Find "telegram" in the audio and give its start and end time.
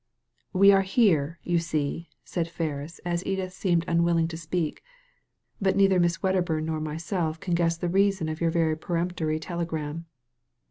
9.39-10.07